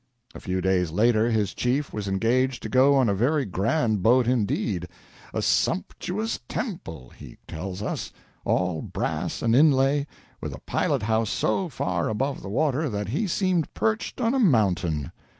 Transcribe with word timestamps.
A 0.33 0.39
few 0.39 0.61
days 0.61 0.89
later 0.89 1.29
his 1.29 1.53
chief 1.53 1.93
was 1.93 2.07
engaged 2.07 2.63
to 2.63 2.69
go 2.69 2.95
on 2.95 3.07
a 3.07 3.13
very 3.13 3.45
grand 3.45 4.01
boat 4.01 4.25
indeed 4.27 4.87
a 5.31 5.43
"sumptuous 5.43 6.39
temple," 6.49 7.11
he 7.15 7.37
tells 7.47 7.83
us, 7.83 8.11
all 8.43 8.81
brass 8.81 9.43
and 9.43 9.55
inlay, 9.55 10.07
with 10.41 10.55
a 10.55 10.61
pilot 10.61 11.03
house 11.03 11.29
so 11.29 11.69
far 11.69 12.09
above 12.09 12.41
the 12.41 12.49
water 12.49 12.89
that 12.89 13.09
he 13.09 13.27
seemed 13.27 13.71
perched 13.75 14.19
on 14.19 14.33
a 14.33 14.39
mountain. 14.39 15.11